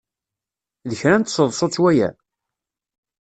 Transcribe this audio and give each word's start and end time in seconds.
D 0.89 0.93
kra 0.99 1.17
n 1.17 1.23
tseḍsut 1.23 1.75
waya? 1.81 2.09